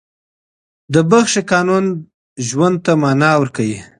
د 0.93 0.95
بښې 1.09 1.41
قانون 1.51 1.85
ژوند 2.49 2.77
ته 2.85 2.91
معنا 3.01 3.31
ورکوي. 3.37 3.79